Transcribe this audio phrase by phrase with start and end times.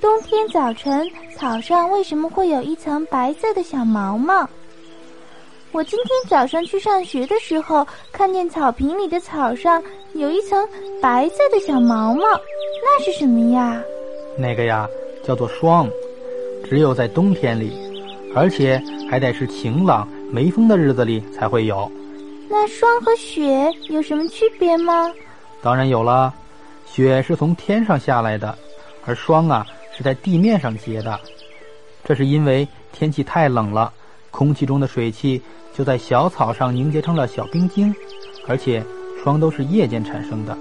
[0.00, 4.48] 冬天早晨草上为什么会有一层白色的小毛毛？
[5.72, 9.82] 我今天早上去上学的时候，看见草坪里的草上
[10.14, 10.66] 有一层
[11.02, 12.22] 白色的小毛毛，
[12.82, 13.78] 那是什么呀？
[14.38, 14.88] 那个呀，
[15.22, 15.86] 叫做霜，
[16.64, 17.70] 只有在冬天里，
[18.34, 21.90] 而且还得是晴朗没风的日子里才会有。
[22.48, 25.12] 那霜和雪有什么区别吗？
[25.60, 26.32] 当然有了，
[26.86, 28.56] 雪是从天上下来的，
[29.04, 29.66] 而霜啊
[30.00, 31.20] 是在地面上结的。
[32.02, 33.92] 这是因为天气太冷了，
[34.30, 35.42] 空气中的水汽
[35.74, 37.94] 就在小草上凝结成了小冰晶，
[38.48, 38.82] 而且
[39.22, 40.56] 霜都是夜间产生的。